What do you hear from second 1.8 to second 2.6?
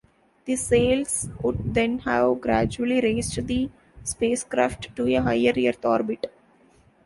have